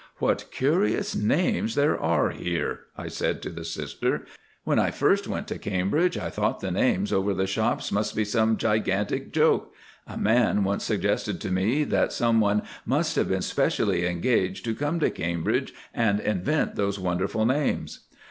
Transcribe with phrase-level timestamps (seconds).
[0.17, 4.25] "What curious names there are here," I said to the Sister;
[4.63, 8.25] "when I first went to Cambridge I thought the names over the shops must be
[8.25, 14.65] some gigantic joke—a man once suggested to me that someone must have been specially engaged
[14.65, 17.99] to come to Cambridge and invent those wonderful names."